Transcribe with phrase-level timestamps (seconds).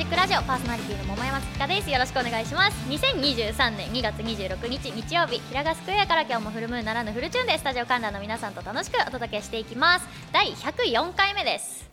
[0.00, 1.90] ジックラジオパーソナリティの桃山月香です。
[1.90, 2.88] よろしくお願いします。
[2.88, 10.06] 2023年2月26日日曜日平賀スクエアから今日もフルムーンならぬフルチューンでスタジオ観覧の皆さんと楽しくお届けしていきます。
[10.32, 11.86] 第104回目です。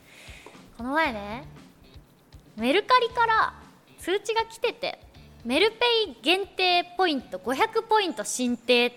[0.78, 1.44] この前ね
[2.56, 3.52] メルカリから
[3.98, 4.98] 通知が来てて
[5.44, 5.76] メルペ
[6.08, 8.92] イ限定ポイント500ポイント申請っ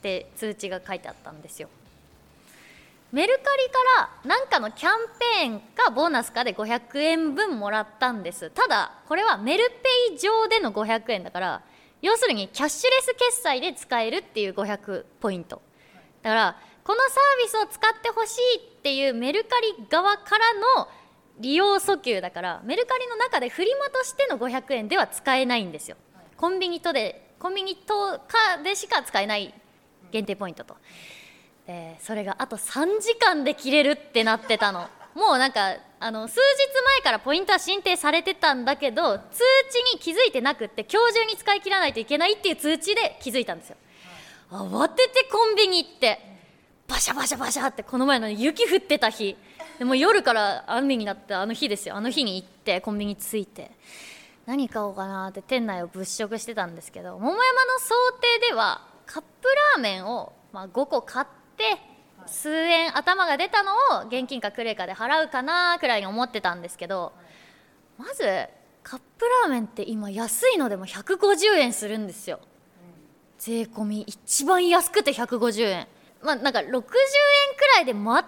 [0.00, 1.68] て通知が書いてあったんですよ。
[3.14, 4.92] メルカリから何かのキャン
[5.38, 8.50] ペーンかボーナスかで500円分もらったんです。
[8.50, 11.62] ただこれはメルペイ上での500円だから
[12.02, 15.62] 要するにキャッシュレス決済で使えるっていう500ポイント。
[16.22, 20.88] だからこのサービスを使ってほしいっていうメルカリ側からの
[21.38, 25.96] 利用訴求だからメルカリの中でフリマとしての500円では使えないんですよ。
[26.36, 27.94] コンビニとでコンビニと
[28.26, 29.54] かでしか使えない
[30.10, 30.76] 限定ポイントと。
[31.66, 34.88] でそれがあと3時間で切れるってなってたの。
[35.14, 36.40] もうなんかあの数日
[36.96, 43.76] 前からポイントは申請されてたんだけど通知に気づいてなくって今日中に使い切らないといけないっていう通知で気づいたんですよ。
[44.50, 46.20] 慌ててコンビニ行って
[46.86, 49.36] バシャバシャバシャってこの前の雪降ってた日。
[49.78, 51.96] でも夜から雨になったあの日ですよ。
[51.96, 53.70] あの日に行ってコンビニ着いて
[54.46, 57.94] 何買おうかなって店内を物色してたんですけど桃山の想
[58.40, 61.43] 定ではカップラーメンを、まあ、5個買って
[62.26, 67.12] 数円頭が出たのを現金かクレカで払うかなくらいに思ってたんですけど
[67.98, 68.24] まず
[68.82, 72.40] カップラーメンって今安いのでも150円するんですよ。
[73.38, 75.86] 税込み一番安くて150円。
[76.22, 76.80] まあなんか60円く
[77.76, 78.22] らいで全く味しないラ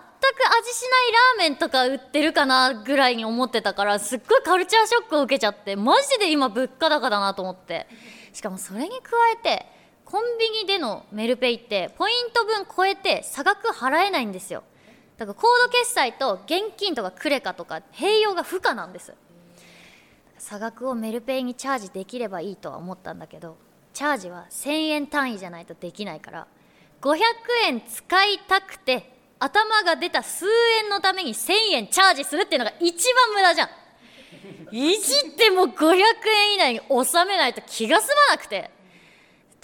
[1.37, 7.87] ーメンとか売ってるかなぐらいに思ってたからすっごいカルチャーショックを受けちゃってマジで今物価高だなと思って。
[8.33, 9.67] しかもそれに加えて
[10.07, 14.63] コンビニでのメルペイってポイント分超えて差額払えないんですよ。
[15.19, 19.15] だからコード決済と現金とかクレカとか併用が不可なんです。
[20.39, 23.57] 差額をメルペイにチャージできればいいとは思ったんだけど
[23.95, 26.47] チャージは1000円単位じゃないとできないから
[27.01, 27.19] 500
[27.65, 30.47] 円使いたくて頭が出た数
[30.85, 33.69] 円のために1000円チャージするっていうのが一番無駄じゃん。
[34.71, 38.76] いじっても500円以内に収めないと気が済まなくて。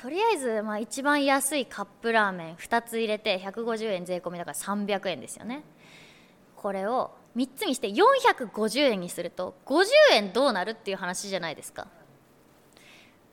[0.03, 5.63] とりあえず、まあ、一番安いカップラーメン2つ入れて150円税込みだから300円ですよね。
[6.57, 11.87] これを3つにして450円にすると50円どうなるっていう話じゃないですか。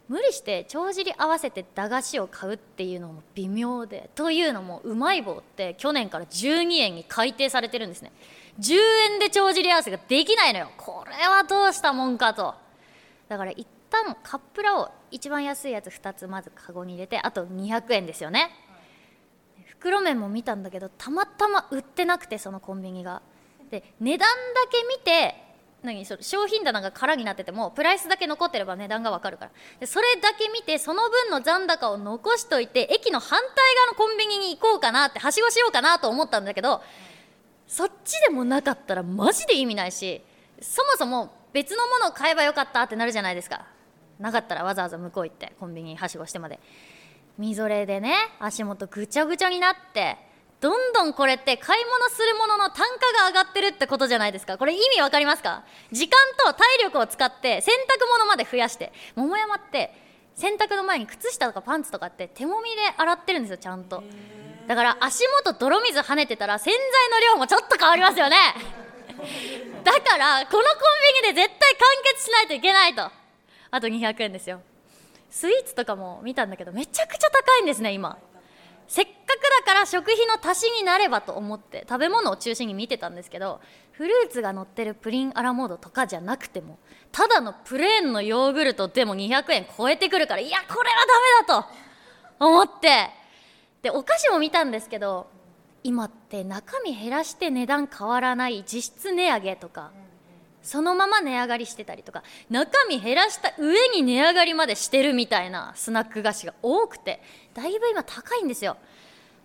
[0.08, 8.12] 無理して帳尻合わせて駄菓子を買うっていうのも微妙でというのもうまい棒って去年から12円に改定されてるんですね。
[8.60, 8.76] 10
[9.14, 10.70] 円で帳尻合わせができないのよ。
[10.78, 12.54] これはどうしたもんかと。
[13.28, 18.52] だから一旦カップラを一番安いやつ2つまずカゴに入れてあと200円ですよね、
[19.80, 23.22] 袋麺も見たんだけどたまたま売ってなくてそのコンビニが。
[23.72, 24.36] で値段だ
[24.72, 25.36] け見て
[25.84, 29.52] 何そ商品棚が空になっててもプライスだけ残ってれば値段がわかるから。
[29.80, 36.82] でそれだけ見てその分の残高を残しといて駅の反対側のコンビニに行こうかなってはしごしようかなと思ったんだけど
[37.68, 40.22] そっちでもなかったらマジで意味ないし
[40.60, 43.66] そもそも別のものを買えばよかったってなるじゃないですか。
[44.20, 46.60] なかったらわざわざ向こう行ってコンビニはしごしてまで。
[47.38, 50.18] みぞれでね足元ぐちゃぐちゃになって
[50.60, 54.58] どんどんこれって買い物するものの単価が上がってるってことじゃないですか。
[54.58, 55.64] これ意味わかりますか？
[55.94, 58.92] 時間と体力を使って洗濯物まで増やして。
[59.16, 59.94] 桃山って
[60.36, 64.04] 洗濯の前に靴下とかパンツとかって手もみで洗ってるんですよちゃんと。
[64.68, 68.36] だから足元泥水跳ねてたら洗剤の量もちょっと変わりますよね。
[69.86, 73.10] だからこのコンビニで絶対完結しないといけないと。
[73.72, 74.62] あと200円ですよ。
[75.30, 78.18] スイーツとかも見たんだけどめちゃくちゃ高いんですね今。
[78.88, 86.80] せっかくだから食費の足しになればと思って食べ物を中心に見てたんですけどフルーツが乗ってるプリンアラモードとかじゃなくても
[87.12, 90.96] ただのプレーンのヨーグルトでも200円超えてくるからいやこれは
[91.46, 91.64] ダメだ
[92.40, 93.12] と思って。
[93.82, 95.28] でお菓子も見たんですけど
[95.84, 99.92] 今って中身減らして値段変わらない実質値上げとか
[100.62, 107.22] そのまま値上がりしてたりとか中身減らした上に値上がりまでしてるみたいなスナック菓子が多くて
[107.54, 108.78] だいぶ今高いんですよ。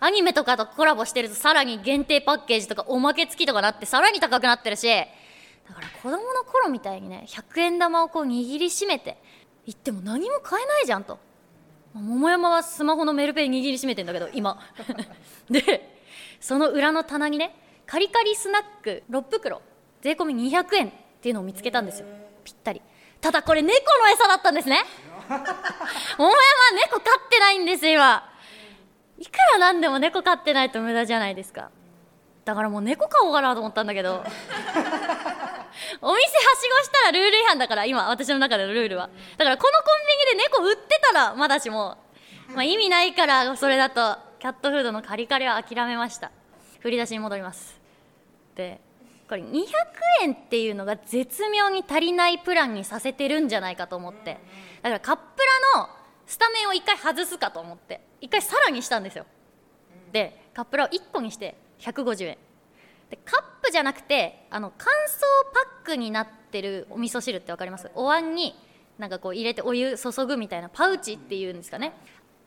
[0.00, 9.16] アニメとかとコラボしてるとさらに限定パッケージとかおまけ付きとかなってさらに高くなってるしだから子供の頃みたいにね100円玉をこう握りしめて
[9.64, 11.18] 行っても何も買えないじゃんと。
[11.94, 14.60] 桃山はスマホのメルペイ握りしめてんだけど今。
[15.48, 15.96] で
[16.40, 17.54] その裏の棚にね
[17.86, 19.62] カリカリスナック6袋
[20.02, 20.92] 税込み200円。
[21.24, 22.06] っていうのを見つけたんですよ。
[22.44, 22.82] ぴったり。
[23.22, 24.84] ただこれ猫の餌だったんですね。
[25.26, 26.30] 桃山
[26.82, 28.30] 猫飼ってないんです今。
[29.16, 31.70] いくらなんでも猫飼ってないと無駄じゃないですか。
[32.44, 34.22] だからもう猫飼おうかなと思ったんだけど。
[36.02, 39.08] お店はしごしたらルール違反だから今私の中でのルールは。
[39.38, 41.96] だからこのコンビニで猫売ってたらまだしも、
[42.48, 46.30] まあ、意味ないからそれだとキャットフードのカリカリは諦めました。
[46.80, 47.80] 振り出しに戻ります。
[48.56, 48.78] で
[49.28, 49.64] これ200
[50.22, 54.38] 円っていうのが絶妙に足りないプランにさせてるんじゃないかと思って。
[54.82, 55.22] だからカップ
[55.74, 55.88] ラの
[56.26, 58.00] スタメンを1回外すかと思って。
[58.20, 59.26] 1回さらにしたんですよ。
[60.12, 62.38] でカップラを1個にして150円。
[63.10, 65.20] でカップじゃなくてあの乾燥
[65.52, 67.90] パックになってるお味噌汁って分かります？
[67.94, 68.54] お椀に
[68.98, 71.94] なんかこう入れてお湯注ぐみたいなパウチっていうんですかね。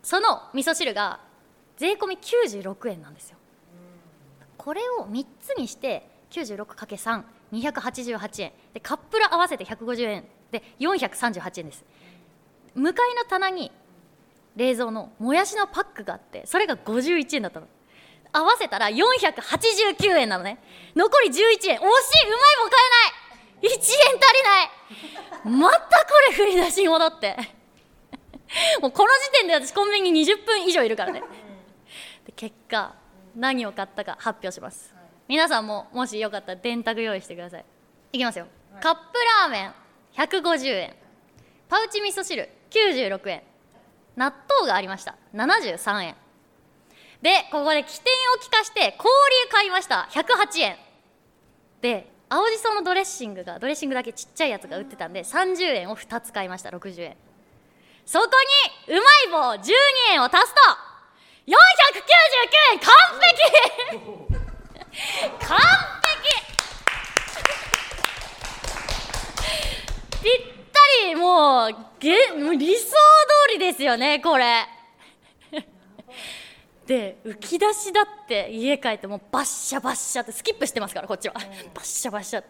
[0.03, 1.19] その味噌汁が
[1.75, 3.37] 税込み96円なんですよ。
[4.57, 8.51] これを3つにして 96×3288 円。
[8.73, 10.25] でカップル合わせて150円。
[10.51, 11.85] で438円です。
[12.75, 13.71] 向かいの棚に
[14.55, 17.67] 冷蔵のもやしのパックがあってそれが51円だったの。
[18.33, 20.59] 合わせたら489円なのね。
[20.95, 21.37] 残り11円。
[21.37, 21.89] 惜しいうまいも買
[23.61, 23.69] えない。
[23.69, 23.87] 1円足
[25.45, 25.59] りない。
[25.61, 25.85] またこ
[26.29, 27.37] れ振り出しに戻って。
[28.81, 31.23] もうこの時点で私コンビニに20分以上いるからね。
[32.35, 32.95] 結果
[33.35, 34.96] 何を買ったか発表します。
[35.27, 37.65] 皆さんももしよかったら電卓用意してください。
[38.13, 38.47] いきますよ、
[38.81, 38.99] カップ
[39.41, 39.73] ラーメン
[40.15, 40.95] 150円。
[41.67, 43.43] パウチ味噌汁96円。
[44.15, 46.15] 納豆がありました73円。
[47.21, 49.11] でここで起点を利かして氷
[49.51, 50.77] 買いました108円。
[51.81, 57.17] で青じそのドレッシングがドレッシングだけちっちゃいやつが売ってたんで30円を2つ買いました60円。
[58.05, 58.25] そこ
[58.87, 59.01] にう
[59.31, 59.73] まい棒12
[60.11, 60.61] 円を足すと
[61.47, 61.53] 499
[62.73, 62.93] 円完
[64.29, 64.33] 璧
[65.39, 65.57] 完
[66.01, 66.57] 璧。
[70.23, 70.31] ぴっ
[70.73, 72.93] たりもうげもう理想通
[73.53, 74.65] りですよねこれ。
[76.87, 81.33] で浮き出しだって家帰ってもうバッシャバッシャってスキップしてますからこっちは、
[81.73, 82.43] バッシャバッシャ。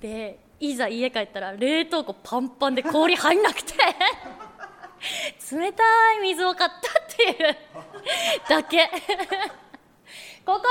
[0.00, 3.74] でいざ家帰ったら冷凍庫パンパンで氷入んなくて。
[5.52, 7.56] 冷たい水を買ったっていう
[8.48, 8.90] だけ
[10.46, 10.66] ここで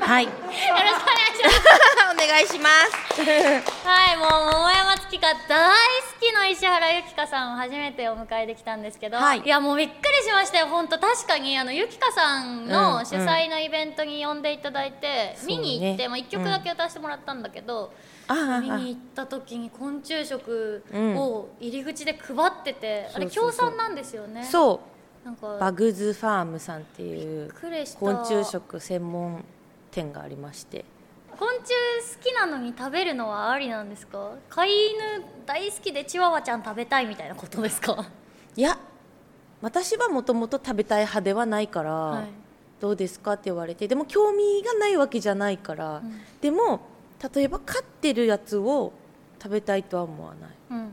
[0.00, 1.60] はい、よろしくお願いします。
[2.14, 3.86] お願いします。
[3.86, 5.76] はいもう桃山月花大好
[6.18, 9.42] きの石原由紀香さんを初めてお迎えできたんですけど、はい。
[9.44, 10.98] やもうびっくりしましたよ本当。
[10.98, 12.68] 確かにあの由紀香さんうん。
[12.68, 15.56] の主催のイベントに呼んでいただいて、そうね。
[15.56, 17.92] 見に行って、まあ、1曲だけ歌わせてもらったんだけど、
[18.28, 21.16] ああ見に行った時に昆虫食うん。
[21.18, 23.70] を入り口で配ってて、あれそうそうそう。
[23.70, 24.42] 協賛なんですよね。
[24.42, 24.97] そう
[25.28, 27.52] なんかバグズファームさんっていう
[28.00, 29.44] 昆虫食専門
[29.90, 30.86] 店がありまして。
[31.38, 31.70] 昆虫
[32.16, 34.30] 好きなのに食べるのはありなんですか？
[34.48, 38.06] 飼い犬大好きでチワワちゃん食べたいみたいなことですか？
[38.56, 38.78] いや
[39.60, 42.28] 私はもともと食べたい派ではないから、はい。
[42.80, 46.20] どうですかって言われてでも興味がないわけじゃないから、ん。
[46.40, 46.80] でも
[47.34, 48.94] 例えば飼ってるやつを
[49.42, 50.50] 食べたいとは思わない。
[50.70, 50.88] うんうんうん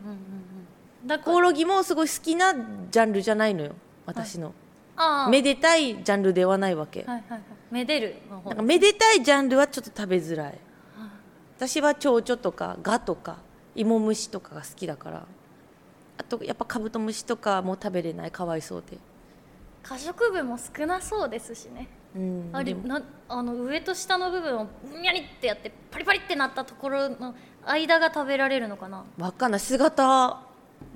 [1.03, 1.07] うん。
[1.07, 3.71] だからコオロギもすごい好きなジャンルじゃないのよ
[4.05, 4.53] 私の、
[4.95, 7.41] ああめでたいジャンルではないわけ、はいはいはい。
[7.71, 8.49] めでるの方。
[8.49, 10.59] なんかめでたいジャンルはちょっと食べづらい。
[11.57, 13.37] 私は蝶々とかガとか
[13.75, 15.25] 芋虫とかが好きだから。
[16.17, 18.31] あとやっぱカブトムシとかも食べれない。
[18.31, 18.97] かわいそうで。
[19.83, 21.87] 可食部も少なそうですしね。
[22.15, 22.49] うん。
[22.53, 24.67] あれなあの上と下の部分を
[24.99, 27.35] にゃりってやってパリパリってなったところの
[27.65, 29.03] 間が食べられるのかな。
[29.17, 29.59] わかんない。
[29.59, 30.39] 姿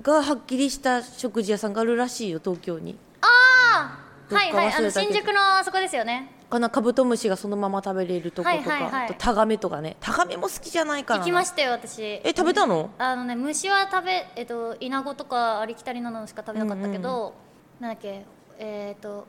[0.02, 2.96] がはっきりした食事屋さんがあるらしいよ東京に。
[3.20, 6.36] あどっかはいはいあの新宿のあそこですよね。
[6.48, 9.04] かなカブトムシがそのまま食べれるとことか、はいはいはい。
[9.06, 9.96] あとタガメとかね。
[10.00, 11.20] タガメも好きじゃないから。
[11.20, 12.02] な行きましたよ私。
[12.02, 12.90] え食べたの？
[12.98, 17.34] あのね虫は食べえっとイナゴとかありきたりなのしか食べなかったけど、
[17.78, 18.24] なんだっけ
[18.58, 19.26] えっと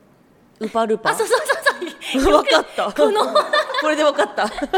[0.62, 1.10] ウパルパ？
[1.10, 2.42] あそうそうそうそう。
[2.42, 2.84] 分かった。
[2.86, 2.92] こ
[3.80, 4.68] これで分かった、これ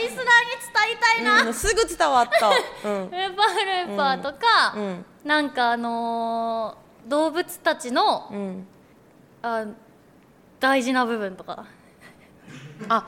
[0.00, 0.28] リスナーに
[0.60, 2.48] 伝えたいな、うん、すぐ伝わった。
[2.48, 3.04] うん。
[3.06, 5.04] ウーパールーパーとか、うん。
[5.24, 8.66] なんかあのー動物たちのうん。
[9.42, 9.66] あ
[10.60, 11.66] 大事な部分とか。
[12.88, 13.06] あ。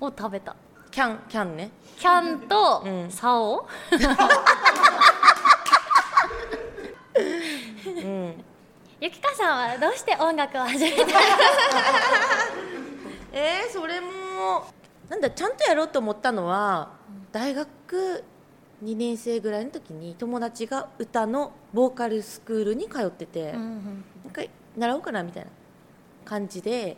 [0.00, 0.56] を食べた。
[0.90, 1.70] キャンキャンね。
[1.98, 3.10] キャンとうん。
[3.10, 3.66] 竿、
[7.86, 8.44] うん
[8.98, 11.10] ゆきかさんはどうして音楽を始めたの？
[13.32, 14.08] えー、それも
[15.10, 16.92] なんだちゃんとやろうと思ったのは、
[17.30, 18.24] 大学
[18.82, 24.04] 2年生ぐらいの時に友達が歌のボーカルスクールに通ってて、うん。
[24.24, 24.42] なんか
[24.76, 25.50] 習おうかなみたいな
[26.24, 26.96] 感じで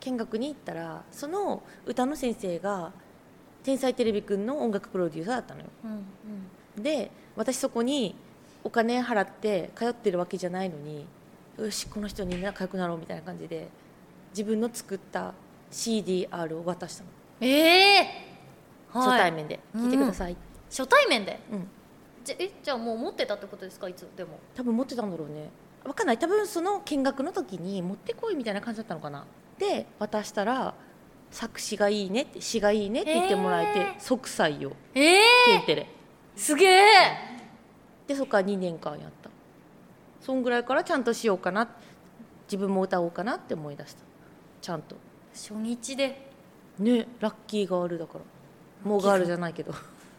[0.00, 2.92] 見学に行ったらその歌の先生が
[3.64, 5.66] 「天才テレビくん」の音楽プロデューサーだったのよ。
[5.84, 5.90] うん
[6.76, 6.82] うん。
[6.82, 8.14] で私そこに
[8.62, 11.06] お金払って通ってるわけじゃないのに
[11.58, 13.68] よしこの人に仲良くなろうみたいな感じで
[14.30, 15.32] 自分の作った
[15.70, 17.08] CDR を渡したの、
[17.40, 19.60] ええー初対面で。
[19.74, 20.36] 聞いてください、
[20.70, 21.38] 初対面で？
[21.52, 21.68] うん。
[22.24, 23.88] じゃえじゃあもう持ってたってことですか？
[23.88, 24.08] いつ？
[24.16, 24.38] でも。
[24.54, 25.50] 多分持ってたんだろうね。
[25.84, 26.18] 分かんない。
[26.18, 29.26] 多分その見学の時に持ってこいみたいな感じだったのかな。
[29.58, 30.72] で渡したら
[31.30, 33.94] 作詞がいいねって詩がいいねって言ってもらえて、へー。
[33.98, 34.72] 即採用。
[34.94, 35.86] ええテンテレ。
[36.34, 36.82] すげえ！
[38.06, 39.28] でそこから2年間やった
[40.26, 41.68] そんぐらいからちゃんとしようかな
[42.48, 44.00] 自分も歌おうかなって思い出した。
[44.60, 44.96] ちゃんと。
[45.32, 46.32] 初日で。
[46.80, 48.20] ねラッキーガールだから。
[48.90, 49.72] もうガールじゃないけど、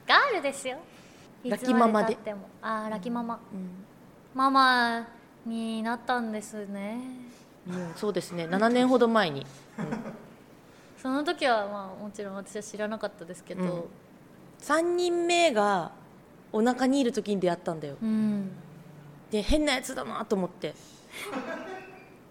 [0.08, 0.78] ガールですよ。
[1.44, 2.18] ラッキーママで。
[2.62, 3.38] あーラッキーママ。
[3.52, 3.70] うん。
[4.34, 5.08] ママ
[5.46, 7.02] になったんですね。
[7.66, 8.46] もうそうですね。
[8.48, 9.46] 7年ほど前に、
[10.98, 13.62] その時はまあもちろん私は知らなかったですけど。
[13.62, 13.84] うん。
[14.62, 15.92] 3人目が
[16.54, 17.98] お腹にいる時に出会ったんだよ。
[18.02, 18.52] うん、
[19.31, 20.74] で変なやつだなと思って。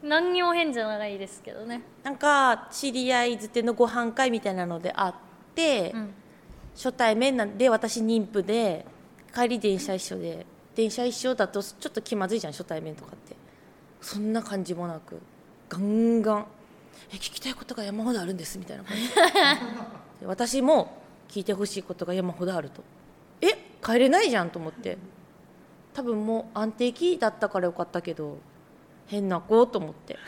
[0.02, 1.82] 何にも変じゃないですけどね。
[2.02, 5.14] なんか知り合いづてのご飯会みたいなので会っ
[5.54, 6.14] て、うん。
[6.74, 8.84] 初対面なんで私妊婦で
[9.34, 10.46] 帰り電車一緒で。
[10.74, 13.34] 電車一緒だとちょっと気まずいじゃん初対面とかって。
[14.00, 15.20] そんな感じもなく
[15.68, 16.46] ガンガン
[17.10, 19.08] 「え聞きたいことが山ほどあるんです」みたいな感じ。
[20.20, 22.82] で私も聞いてほしいことが山ほどあると。
[23.40, 23.48] え
[23.84, 24.96] 帰れないじゃんと思って
[25.96, 28.36] 多分もう安定期だったからよかったけど
[29.06, 30.18] 変な子と思って、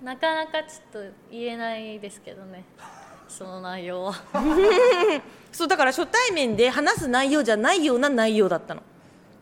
[0.00, 2.64] うん、なかなかちょっと言えないですけどね。
[3.28, 4.14] その内容は。
[5.52, 8.82] そうだから初対面で話す内容じゃないような内容だったの。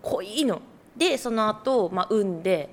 [0.03, 0.61] 濃いの。
[0.95, 2.69] でその後、まあ産んで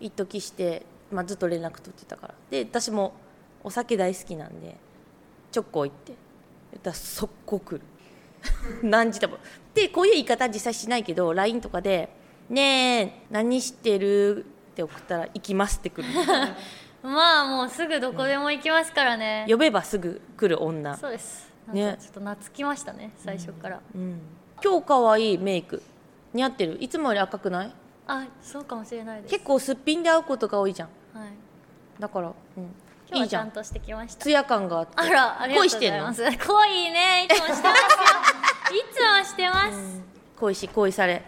[0.00, 2.34] 一時して、まあ、ずっと連絡取ってたから。
[2.50, 3.12] で私も
[3.62, 4.76] お酒大好きなんで
[5.52, 6.14] ちょっこ行って。
[6.72, 7.80] 言ったら速攻来る
[8.82, 9.38] 何時でも。
[9.74, 12.08] でこういう言い方は実際しないけど LINE とかで
[12.50, 16.08] 「ねえ何してる?」って送ったら「行きます」って来る
[17.02, 20.96] まあもうすぐどこでも行きますからね、呼べばすぐ来る女。
[20.96, 21.50] そうです。
[21.72, 24.20] ねかちょっと懐きましたね最初から、うん。
[24.62, 25.82] 今日可愛いメイク。
[26.34, 26.76] 似合ってる？
[26.80, 27.72] いつもより赤くない？
[28.06, 29.30] あそうかもしれないです。
[29.32, 30.88] 結構すっぴんで会うことが多いじゃん。
[31.18, 31.28] はい。
[31.98, 32.74] だから、うん、
[33.10, 33.42] 今日いじゃん。
[33.42, 34.22] はいちゃんとしてきました。
[34.22, 34.92] ツヤ感があって。
[34.96, 36.22] あらありがとうございます。
[36.24, 37.26] 濃いね。
[37.26, 37.70] いつもしてますよ。
[38.76, 40.00] いつもしてます、
[40.38, 41.22] 恋し恋され。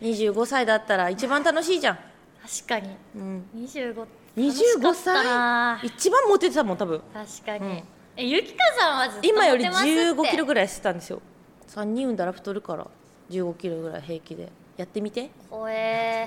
[0.00, 1.98] 25歳だったら一番楽しいじゃん、
[2.42, 2.96] 確かに。
[3.14, 5.78] うん、25 25楽しかったな。
[5.82, 7.00] 歳一番モテてたもん多分。
[7.12, 7.84] 確かに、うん。
[8.16, 11.20] えゆきかさんはずっと今よりモテますって？15キロぐらいしてたんですよ。
[11.68, 12.86] 3人産んだら太るから。
[13.30, 14.50] 15キロぐらい平気で。
[14.76, 15.30] やってみて。
[15.50, 16.26] 怖え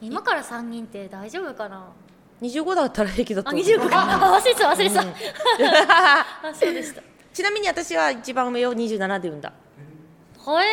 [0.00, 0.06] ー。
[0.06, 1.88] 今から3人って大丈夫かな？
[2.42, 4.34] 25だったら平気だとあ思う25か。
[4.34, 5.08] あ忘れてた忘れてた、うん。
[6.50, 7.02] あそうでした。
[7.32, 9.52] ちなみに私は一番上を27で産んだ。
[10.38, 10.64] ほえ。
[10.64, 10.66] ー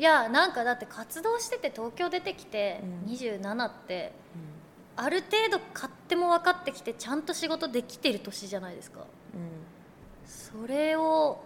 [0.00, 3.12] いやなんかだって活動してて東京出てきてうん。
[3.12, 4.12] 27って、
[4.96, 9.00] ある程度勝手も分かってきてちゃんと仕事できてる年じゃないですか。
[9.00, 9.50] うん。
[10.26, 11.40] それを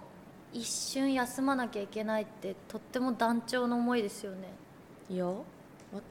[0.53, 4.49] 一瞬休まなきゃいけないってとっても団長の思いですよね。
[5.09, 5.45] いいよ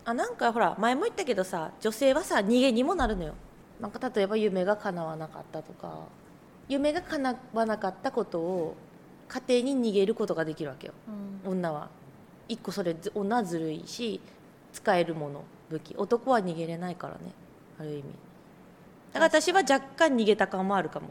[0.06, 3.34] あなんかほら前も言ったけどさ女性はさ逃げにもなるのよ。
[3.80, 6.06] なんか例えば夢が叶わなかったとか
[6.68, 8.76] 夢が叶わなかったことを
[9.28, 10.94] 家庭に逃げることができるわけよ。
[11.46, 11.52] うん。
[11.52, 11.90] 女は。
[12.48, 14.20] 一個それず女はずるいし
[14.74, 15.96] 使えるもの武器。
[15.98, 17.20] 男は逃げれないからね。
[17.80, 18.04] ある意味。
[19.14, 21.10] だから私は若干逃げた感もあるかも、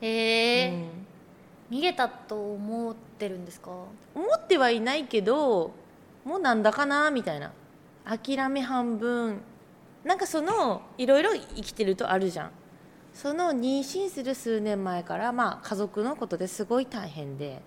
[0.00, 0.88] へえ、
[1.70, 1.78] うん。
[1.78, 3.70] 逃げたと思ってるんですか？
[4.14, 5.72] 思ってはいないけど
[6.24, 7.52] もうなんだかなみたいな
[8.04, 9.40] 諦め半分。
[10.04, 12.50] なんかそのいろいろ生きてるとあるじゃん。
[13.14, 17.60] その妊娠する数年前からまあ家族のことですごい大変で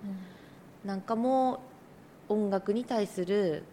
[0.84, 1.62] なんかも
[2.30, 3.64] う音楽に対する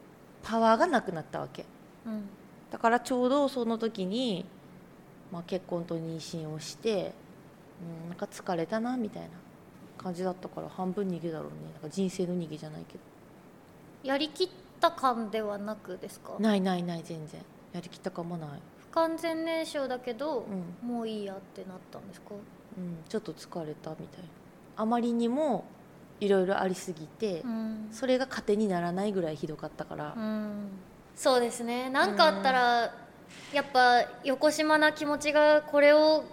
[0.42, 1.64] パワーがなくなったわけ。
[2.06, 2.28] うん。
[2.70, 4.46] だからちょうどその時に、
[5.30, 7.12] まあ、結婚と妊娠をして、
[8.04, 9.28] うん、なんか疲れたなみたいな
[9.98, 11.56] 感じだったから半分逃げだろうね。
[11.74, 13.00] なんか人生の逃げじゃないけど。
[14.04, 14.48] やりきっ
[14.82, 16.34] た感ではなくですか？
[16.38, 17.40] ないないない全然。
[17.72, 18.48] やりきったかもない、
[18.90, 20.46] 不完全燃焼だけど、
[20.82, 20.86] うん。
[20.86, 22.34] もういいやってなったんですか？
[22.76, 24.22] うん、ちょっと疲れたみたい。
[24.22, 24.28] な
[24.76, 25.64] あまりにも
[26.20, 30.68] いろいろありすぎて、うん、それが糧にならないぐらいひどかったから、うん、
[31.16, 31.88] そうですね。
[31.90, 32.94] 何かあったら、
[33.52, 36.24] やっぱ横島な気持ちがこれを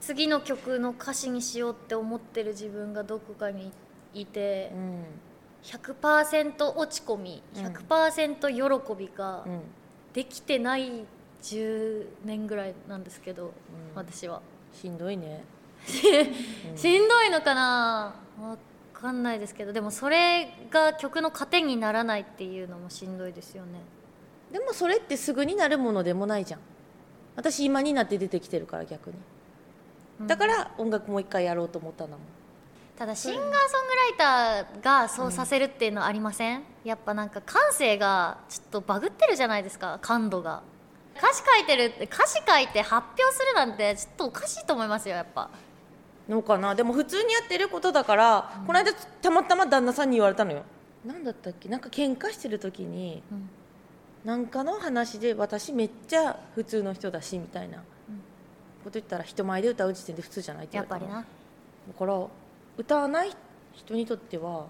[0.00, 3.70] 次の曲の歌詞にしようって思ってる自分がどこかに
[4.14, 5.04] いてう、ん
[5.62, 7.66] 100%落ち込みうん。
[7.66, 9.60] 100%喜びがうん。
[10.12, 11.04] できてない
[11.42, 13.50] 10年ぐらいなんですけど、うん。
[13.94, 14.42] 私は。
[14.72, 15.44] しんどいね、
[16.70, 16.76] うん。
[16.76, 18.14] しんどいのかな？
[18.40, 18.56] わ
[18.94, 23.80] かんないですけどでもそれが曲の糧にならないっていうのもしんどいですよね。
[24.52, 26.60] でもそれってすぐになるものでもないじゃん。
[27.36, 29.16] 私今になって出てきてるから逆に。
[30.26, 32.26] だから音楽もう一回やろうと思ったんだもん
[33.02, 33.56] ただシンガーソング
[33.96, 39.98] ライターがそうさせるっていうのはありません、やっぱなんか感性がちょっとバグってるじゃないですか？
[40.00, 40.62] 感度が。
[41.16, 45.50] 歌詞書いてるって歌詞書いて発表するなんてちょっとおかしいと思いますよやっぱ。
[46.28, 46.76] のかな？
[46.76, 50.62] でも普通にやってることだから、この間たまたま旦那さんに言われたのよ。
[51.04, 51.68] 何だったっけ？
[51.68, 53.50] なんか喧嘩してる時にうん。
[54.24, 57.82] なんかの話で私めっちゃ普通の人だしみたいなこ
[58.84, 61.26] と言ったら人前で歌う時点で普通じゃないって言われたのやっぱりな
[61.88, 62.26] だから
[62.76, 63.30] 歌わない
[63.72, 64.66] 人にとっては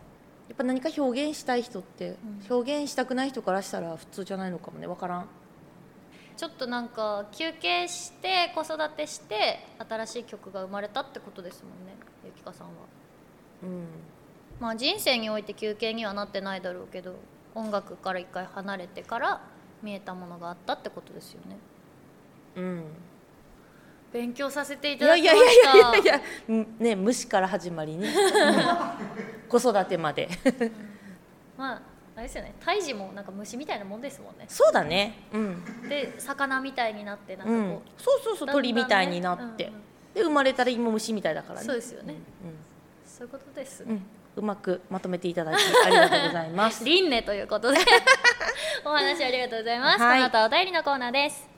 [0.49, 2.17] やっぱ何か表現したい人って、
[2.51, 5.27] 表現したくない人からしたら普通じゃないのかもね分からん。
[6.37, 12.73] ちょっとなんか休憩して子育てして新しい曲が生まれたってことですもんねゆきかさんは。
[13.63, 13.87] うん。
[14.61, 17.15] まあ人生において休憩にはなってないだろうけど
[17.55, 19.41] 音楽から一回離れてから
[19.83, 21.59] 見えたものがあったってことですよね。
[22.57, 22.85] うん
[24.13, 28.11] 勉強させていいただきまやいやいしたやいやいやうんね虫から始まりね、う
[29.49, 30.29] ん子育てまで。
[31.57, 31.83] まあ
[32.15, 32.55] あれですよね。
[32.61, 34.45] 胎児もなんか虫みたいなもんですもんね。
[34.49, 35.15] そうだね。
[35.33, 37.71] うん、で魚みたいになってなんかうん。
[37.77, 38.53] こ、そうそうそうね。
[38.53, 39.83] 鳥みたいになって、うんうん。
[40.15, 41.67] で生まれたら芋虫みたいだかうらね。
[41.67, 42.19] そうですよね、う
[43.09, 44.03] そういうことです、んうん。
[44.37, 46.85] うまくまとめていただいてありがとうございます。
[46.85, 47.79] 輪廻ということで。
[48.85, 50.17] お話ありがとうございます、はい。
[50.17, 51.52] この後はお便りのコーナーです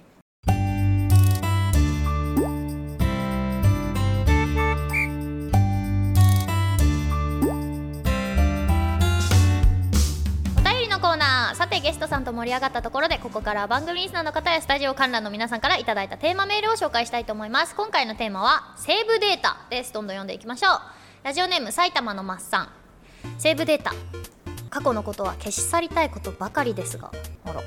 [11.84, 17.74] ゲストさんと盛り上がったところでここから番組リスナーの方やスタジオ観覧の皆さんからいただいたテーマメールを紹介したいと思います。
[17.74, 19.92] 今回のテーマはセーブデータです。
[19.92, 20.80] どんどん読んでいきましょう。
[21.24, 22.68] ラジオネーム埼玉のマッサン
[23.36, 23.92] セーブデータ。
[24.70, 27.10] 過去のことは消し去りたいことばかりですが。
[27.44, 27.60] あら。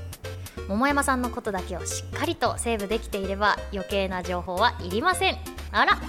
[0.68, 5.38] 桃山さんのことだけをしっかりとセーブできていれば余計な情報はいりません。
[5.72, 6.00] あら。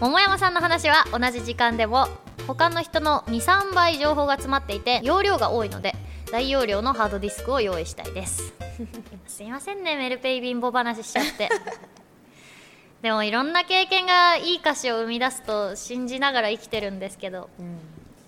[0.00, 2.08] 桃山さんの話は同じ時間でも
[2.48, 5.94] 他の人の23倍情報が詰まっていて容量が多いので
[6.30, 8.52] 大容量のハードディスクを用意したいです。
[9.26, 11.48] すいませんねメルペイ貧乏話しちゃって。
[13.02, 17.78] でもいろんな経験がいい歌詞を生み出すと信じながら生きてるんですけどうん。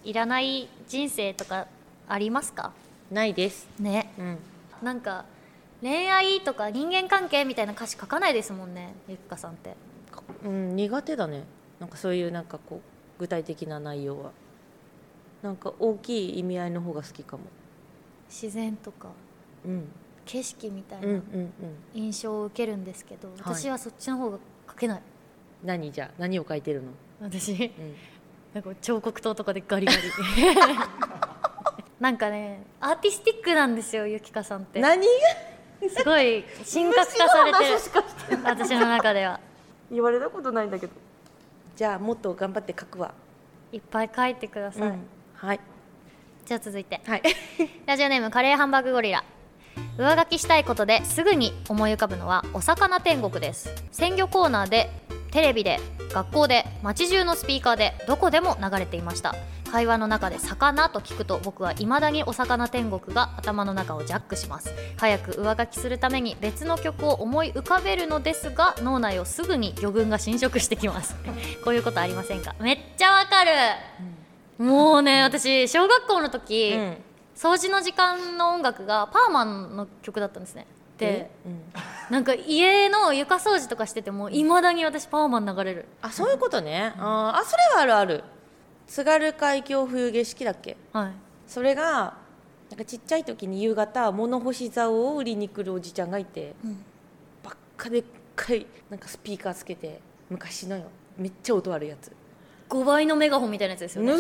[0.05, 1.67] いらない人生とか
[2.09, 2.73] ありますか？
[3.11, 3.69] ないです。
[3.79, 4.13] ね。
[4.19, 4.39] うん。
[4.83, 5.25] なんか
[5.83, 9.75] 恋愛とか人間関係みたいな歌詞書かないですもんねゆっかさんって。
[10.45, 11.45] うん、苦手だね。
[11.79, 12.81] なんかそういうなんかこう
[13.19, 14.31] 具体的な内容は。
[15.43, 17.45] なんか大きい意味合いの方が好きかも
[18.31, 19.09] 自然とか
[19.67, 19.89] うん。
[20.25, 21.49] 景色みたいうんうんなうん。
[21.95, 23.33] 印象を受けるんですけど、い。
[23.39, 24.39] 私はそっちの方が
[24.69, 25.03] 書けない。
[25.65, 26.11] 何じゃあ？
[26.19, 26.89] 何を書いてるの、
[27.21, 27.95] 私うん、
[28.55, 29.99] なんか彫刻刀とかでガリガリ。
[31.99, 34.81] なんかねアーティスティックなんですよゆきかさんって。
[34.81, 35.91] 何が？
[35.91, 37.73] すごい神格化されてる。
[37.75, 39.41] むしろ話しかしてない私の中では。
[39.91, 40.93] 言われたことないんだけど。
[41.75, 43.13] じゃあもっと頑張って書くわ、
[43.73, 45.01] いっぱい書いてください、うん。
[45.35, 45.61] はい
[46.51, 47.01] じゃあ続いて。
[47.07, 47.23] はい。
[47.87, 49.23] ラジオネームカレーハンバーグゴリラ。
[49.97, 53.73] 上書きしたいことですぐに思い浮かぶのはお魚天国です。
[53.93, 54.91] 鮮魚コーナーで
[55.31, 55.79] テレビで
[56.13, 59.37] 学校で街中のスピーカーでどこでも流れていました。
[59.71, 64.75] 会話の中で「魚」と聞くと僕はいまだにお魚天国が頭の中をジャックします。
[64.99, 71.15] 早く上書きするために別の曲を思い浮かべるのですが脳内をすぐに魚群が侵食してきます。
[71.65, 72.57] こういうことありませんか？
[72.59, 73.51] めっちゃわかる、
[74.61, 76.97] もうね私小学校の時、うん。
[77.35, 80.67] 掃除の時間の音楽がパーマンの曲だったんですね。
[80.99, 81.63] でうん。
[82.11, 85.87] なんか家の床掃除とかしててもいまだに私パーマン流れる。
[86.03, 88.25] あそういうことね、あーあそれはあるある。
[88.87, 90.77] 津軽海峡冬景色だっけ？
[90.93, 91.13] はい。
[91.47, 92.19] それが
[92.69, 96.85] なんかちっちゃい時に夕方物干し竿を売りに来るおじちゃんがいて、うん。
[97.43, 98.05] ばっかでっ
[98.37, 100.85] かいなんかスピーカーつけて昔のよ。
[101.17, 102.13] めっちゃ音悪いやつ
[102.71, 104.15] 5倍のメガホンみたいなやつですよね。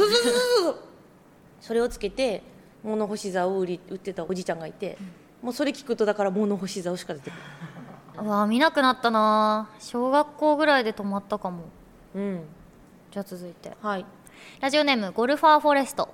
[1.60, 2.42] それをつけて
[2.82, 4.98] 物干し竿を売り売ってたおじちゃんがいて、
[5.40, 7.34] もうそれ聞くとだから物干し竿しか出てく
[8.22, 9.70] うわ見なくなったな。
[9.78, 11.64] 小学校ぐらいで止まったかも。
[12.14, 12.42] るうん。
[13.10, 13.72] じゃあ続いて。
[13.80, 14.04] はい。
[14.60, 16.08] ラジオネームゴルファーフォレスト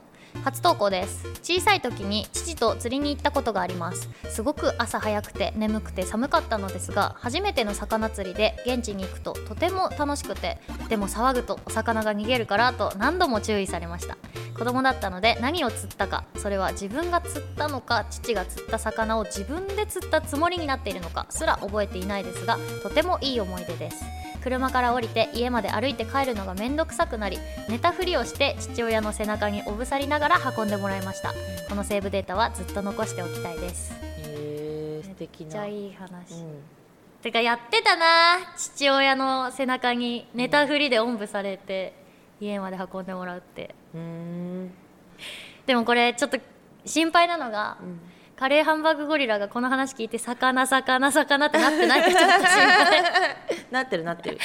[0.45, 1.27] 初投稿です。
[1.43, 4.09] 小さい時に父と釣りに行ったことがあります。
[4.31, 14.17] すごく朝早くて眠くて寒かったのですが初めての魚釣りで現地に行くととても楽しくてでも騒ぐとお魚が逃げるからと何度も注意されました。
[14.57, 24.05] 子供だったので何を釣ったかそれは自分が釣ったのか父が釣った魚を自分で釣ったつもりになっているのかすら覚えていないですがとてもいい思い出です。
[24.43, 27.37] 車から降りて家まで歩いて帰るのが面倒くさくなり
[27.69, 31.33] 寝たふりをして父親の背中におぶさりながら運んでもらいました。
[31.69, 33.93] このセーブデータはずっと残しておきたいです。
[33.93, 35.47] へえ素敵な。
[35.47, 36.63] めっちゃいい話、うん。
[37.23, 38.39] てかやってたな。
[38.57, 41.95] 父親の背中に寝たふりでおんぶされて
[42.41, 43.75] 家まで運んでもらうって。
[43.95, 44.71] うーん。
[45.65, 46.39] でもこれちょっと
[46.85, 48.01] 心配なのが、ん。
[48.37, 53.03] カレーハンバーグゴリラがこの話聞いて魚魚魚ってなってないかちょっと心配。
[53.71, 54.39] なってるなってる。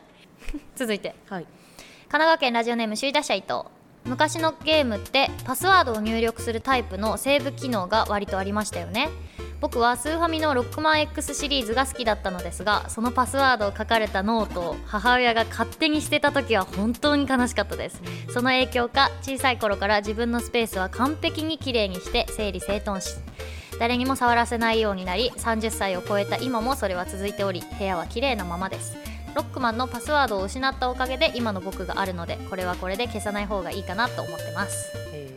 [0.76, 1.14] 続いて。
[1.28, 1.44] はい。
[1.44, 3.64] 神奈川県ラジオネーム首位打者伊藤
[4.08, 9.10] 昔のゲームってパスワードを入力するタイプのセーブ機能が割とありましたよね。
[9.60, 18.00] 僕はスーファミのロックマン X シリーズが好きだったのですがそのパスワードを書かれたノートを母親が勝手に捨てた時は本当に悲しかったです。
[18.30, 23.16] その影響か小さい頃から自分のスペースは完璧にきれいにして整理整頓し
[23.78, 29.17] 誰にも触らせないようになり30歳を超えた今もそれは続いており部屋は綺麗なままです。
[29.34, 34.92] ロックマンのパスワードを失ったおかげで今の僕があるのでこれはこれで消さない方がいいかなと思ってます。
[35.12, 35.28] へ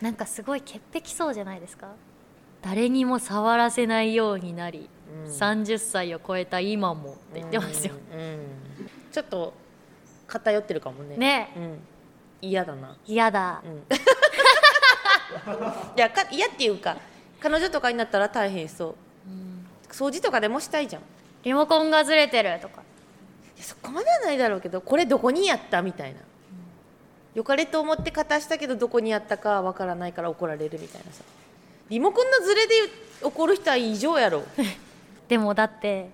[0.00, 1.88] なんかすごい潔癖そうじゃないですか？
[2.62, 4.88] 誰にも触らせないようになり、
[5.24, 5.32] うん。
[5.32, 7.94] 30歳を超えた今もって言ってますよ。
[8.12, 8.38] うんうん
[9.12, 9.54] ちょっと
[10.26, 11.16] 偏ってるかもね。
[11.16, 11.52] ね。
[11.56, 11.78] うん。
[12.42, 12.96] 嫌だな。
[13.06, 13.62] 嫌だ。
[13.64, 13.78] うん。
[15.96, 16.98] いやか嫌っていうか
[17.40, 18.94] 彼女とかになったら大変そう。
[19.90, 21.02] 掃除とかでもしたいじゃん。
[21.02, 21.04] い
[21.44, 22.78] リモコンがずれてるとか。
[22.78, 22.85] や
[23.62, 26.20] そこまではないだろうけどこれどこにやったみたいな。
[27.34, 31.22] よかれと思って片したけどどこにやったかわからないから怒られるみたいなさ。
[31.88, 32.74] リモコンのズレで
[33.22, 34.42] 怒る人は異常やろ。
[35.28, 36.08] でもだって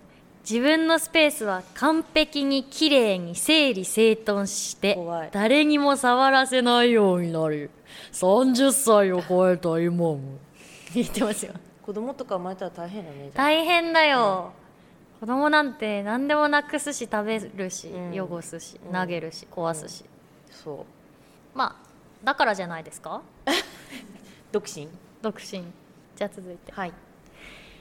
[0.49, 4.99] 自分のスペースは完璧に綺麗に整理整頓して
[5.31, 7.69] 誰にも触らせないようになり
[8.13, 10.19] 30歳を超えた今も
[10.95, 14.53] 言ってますよ子供とか生まれたら大変だね大変だよ、
[15.23, 18.21] 子供なんて何でもなくすし食べるし、うん。
[18.21, 18.93] 汚すしうん。
[18.93, 20.05] 投げるし壊すし、
[20.51, 20.85] そ
[21.55, 21.57] う。
[21.57, 21.87] まあ
[22.25, 23.23] だからじゃないですか？
[24.51, 24.89] 独身。
[25.23, 25.63] 独身。
[26.17, 26.73] じゃあ続いて。
[26.73, 26.93] はい。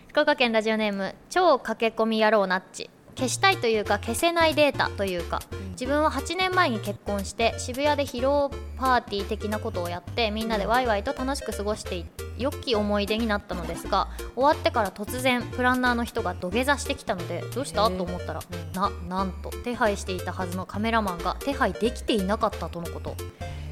[0.10, 12.06] 福岡県ラジオネーム超駆け込み野郎ナッチ消したいというか消せないデータというか自分は8年前に結婚して渋谷で披露パーティー的なことをやってみんなでワイワイと楽しく過ごしてい
[12.38, 17.90] 良き思い出になったのですが終わってから突然プランナーの人が土下座してきたのでどうした？
[17.90, 18.42] と思ったら
[18.74, 23.16] ななんと手配していたはずのカメラマンが手配できていなかったとのこと。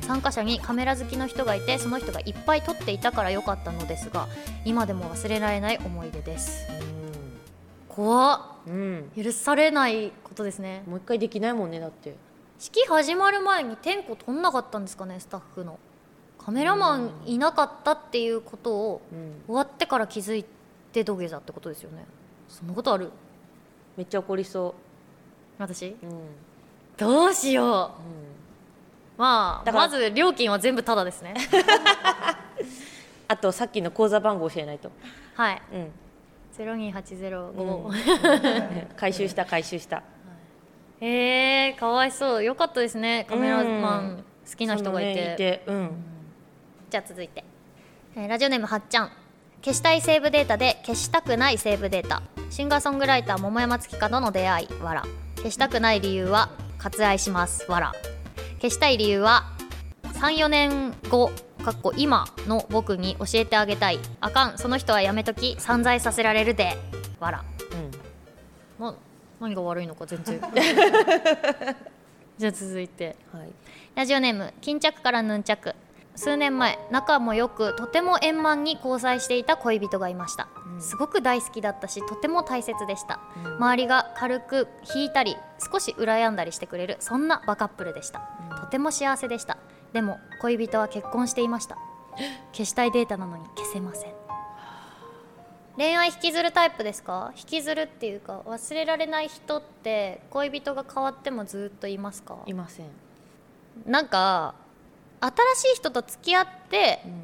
[0.02, 4.28] 参加者にカメラ好きの人がいてその人がいっぱい撮っていたから良かったのですが
[4.66, 6.66] 今でも忘れられない思い出です
[8.00, 8.42] 怖っ。
[8.68, 10.84] うん、許されないことですね。
[10.88, 12.16] もう一回できないもんねだって。
[12.58, 15.78] 式始まる前に点呼取んなかったんですかねスタッフの。
[16.38, 19.44] カメラマンいなかったっていうことをうん。
[19.48, 20.46] 終わってから気づい
[20.94, 22.06] て土下座ってことですよね。
[22.48, 23.12] そんなことある？
[23.98, 24.76] めっちゃ怒りそ
[25.58, 26.18] 私う、うんうん、
[26.96, 27.92] どうしよ
[29.18, 29.20] う。
[29.20, 31.34] まあだからまず料金は全部タダですね。
[33.28, 34.90] あとさっきの口座番号教えないと、
[35.36, 35.62] はい。
[35.74, 35.92] うん
[36.66, 40.04] 02805、 回収した回収した。
[41.02, 42.44] えー、かわいそう。
[42.44, 43.26] よかったですね。
[43.30, 45.92] カメラマン好きな人がいて,、そのねいてうん。
[46.90, 47.44] じゃあ続いて、
[48.16, 49.12] えーラジオネームはっちゃん。
[49.64, 52.22] 消したいセーブデータで消したくないセーブデータ。
[52.50, 55.04] シンガーソングライター桃山月花との出会いわら。
[55.38, 57.94] 消したくない理由は割愛しますわら。
[58.62, 59.52] 消したい理由は
[60.04, 61.32] 34年後
[61.64, 64.00] かっこ今の僕に教えてあげたい。
[64.22, 64.58] あかん。
[64.58, 65.56] その人はやめとき。
[65.60, 66.78] 散財させられるで。
[67.20, 67.44] わら
[68.80, 68.86] うん。
[68.86, 68.96] な
[69.40, 70.42] 何が悪いのか全然。
[72.38, 73.16] じゃあ続いて。
[73.34, 73.50] はい。
[73.96, 75.76] ラジオネーム巾着からヌンチャク。
[76.20, 80.82] 数年前仲もよくとても円満に交際していた恋人がいました、うん。
[80.82, 83.56] すごく大好きだったしとても大切でした、うん。
[83.56, 85.38] 周りが軽く引いたり
[85.72, 88.58] 少し羨んだりしてくれるそんなバカップルでした、うん。
[88.58, 89.58] とても幸せでした
[89.94, 91.78] でも恋人は結婚していました。
[92.52, 94.14] 消したいデータなのに消せません。
[95.78, 97.32] 恋愛引きずるタイプですか？
[97.38, 102.38] 引きずるっていうか忘れられない人って恋人が変わってもずっといますか？
[102.46, 102.88] いません、
[103.86, 104.56] なんか
[105.22, 107.22] 新しい人と付き合ってうん。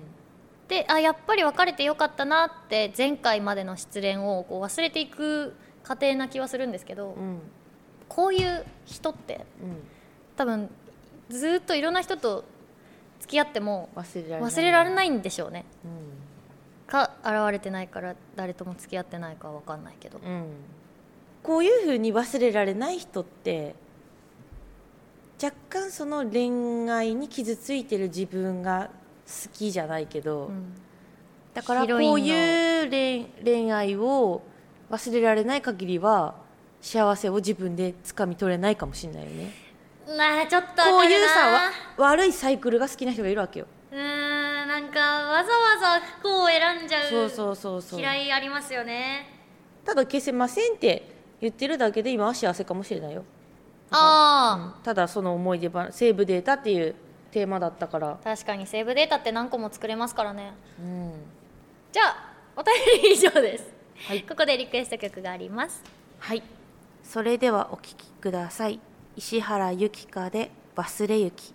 [0.68, 7.40] であやっぱり別れてよかったなって前回までの失恋をこう忘れていく過程な気はするんですけど、うん。
[8.08, 9.84] こういう人ってうん、
[10.38, 10.70] 多分
[11.30, 12.46] ずっといろんな人と
[13.26, 15.66] 付き合っても忘れられない忘れられないんでしょうね。
[15.84, 20.20] うか現れてないから誰とも付き合ってないかは分かんないけど。
[20.20, 20.46] ん、うん、
[21.42, 23.74] こういうふうに忘れられない人って
[25.42, 28.92] 若干その恋愛に傷ついてる自分が
[29.26, 30.76] 好きじゃないけど、うん。
[31.56, 34.44] だからこういう恋恋愛を
[34.92, 36.36] 忘れられない限りは
[36.80, 39.65] 幸せを自分で掴み取れないかもしれないよね
[40.08, 43.68] なあちょっとこういうさ悪いサイクルが好きな人がいるわけよ。
[43.92, 48.00] うーんなんかわざわざ不幸を選んじゃうそうそうそうそう。
[48.00, 49.28] 嫌いありますよね。
[49.84, 51.10] ただ消せませんって
[51.42, 53.24] 言ってるだけで今は幸せかもしれないよ。
[53.92, 56.96] ああ、ただその思い出話セーブデータっていう
[57.32, 60.54] テーマだったから、確かにセーブデータって何個も作れますからね。
[60.80, 61.14] うん、
[61.92, 63.74] じゃあお便り以上です。
[64.08, 64.24] はい。
[64.24, 65.84] ここでリクエスト曲があります。
[66.20, 66.44] はい。
[67.04, 68.80] それではお聴きください
[69.16, 71.54] 石原由紀香で「忘れゆき」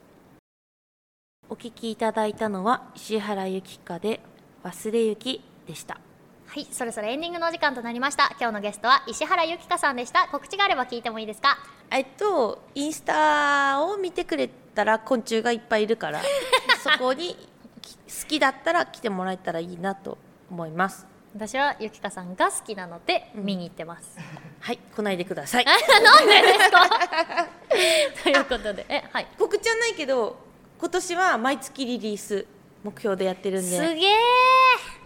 [1.49, 4.21] お聴きいただいたのは石原由紀香で
[4.65, 5.99] 「忘れゆき」でした。
[6.47, 8.29] はいそろそろエンディングのお時間となりました。
[8.41, 10.27] 今日のゲストは石原由紀香さんでした。
[10.29, 11.59] 告知があれば聞いてもいいですか？
[11.91, 16.21] えっとインスタを見てくれたら昆虫がいっぱいいるから
[16.83, 17.37] そこに
[17.83, 20.17] き好きだったら来てもらえたらいいなと
[20.51, 23.45] 思います私は由紀香さんが好きなのでうん。
[23.45, 24.19] 見に行ってます、
[24.61, 25.65] はい来ないでください。
[25.67, 26.89] なんでですか？
[28.25, 28.85] ということで。
[28.89, 29.27] えはい。
[29.39, 30.37] 告知はないけど
[30.79, 32.47] 今年は毎月リリース
[32.83, 34.15] 目標でやってるんすでげえ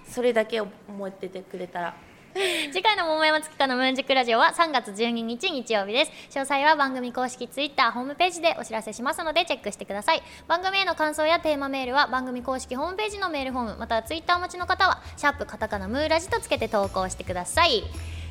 [0.09, 0.71] それだけ思
[1.07, 1.95] っててくれたら
[2.73, 6.11] 次回の桃山月花のムーンジックラジオは3月12日日曜日です。
[6.37, 10.23] 詳細は番組公式ツイッターホームページでお知らせしますのでチェックしてください。
[10.49, 17.85] 番組への感想やテーマメールは番組公式ホームページのメールフォームまたはツイッターお持ちの方はシャープカタカナムーラジとつけて投稿してください。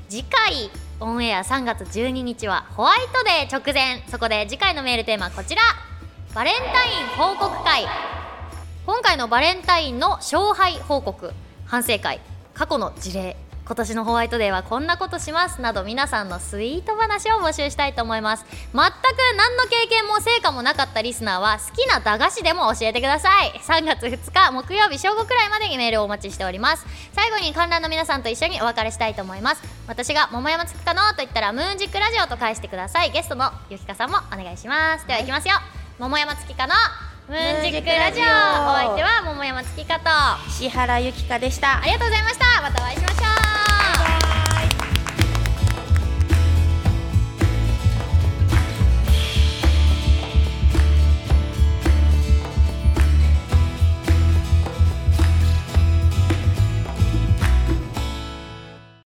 [0.09, 4.03] 次回オンエア3月12日はホワイトデー直前。
[4.09, 5.61] そこで次回のメールテーマはこちら。
[6.33, 7.85] バレンタイン報告会。
[8.85, 11.31] 今回のバレンタインの勝敗報告。
[11.65, 12.19] 反省会。
[12.53, 13.37] 過去の事例。
[13.65, 18.45] 今年のホワイトデーはこんなことしますなど皆さんのスイート話を募集したいと思います。
[18.49, 23.51] 全く何の経験も成果もなかったリスナーは好きな駄菓子でも教えてください。
[23.65, 26.85] 3月2日木曜日正午くらいまでにメールをお待ちしております。
[27.13, 29.61] 最後に観覧の皆さんと一緒にお別れしたいと思います。
[29.87, 33.11] 私が桃山つくかのと言ったらムーンジックラジオと返してください。
[33.11, 35.07] ゲストのゆきかさんもお願いします。
[35.07, 35.55] ではいきますよ。
[35.99, 36.81] 桃山月花の
[37.29, 38.23] ムーンジックラジオ。
[38.23, 40.09] お相手は桃山月花と。
[40.49, 41.81] 石原由紀香でした。
[41.81, 42.61] ありがとうございました。
[42.61, 43.52] またお会いしましょう